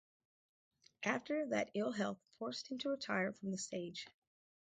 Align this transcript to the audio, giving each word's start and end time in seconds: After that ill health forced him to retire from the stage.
After 1.03 1.45
that 1.49 1.69
ill 1.75 1.91
health 1.91 2.17
forced 2.39 2.71
him 2.71 2.79
to 2.79 2.89
retire 2.89 3.33
from 3.33 3.51
the 3.51 3.57
stage. 3.59 4.07